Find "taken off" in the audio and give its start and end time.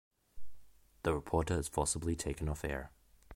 2.15-2.65